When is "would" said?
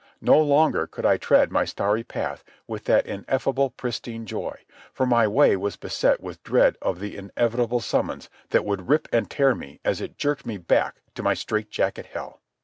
8.65-8.89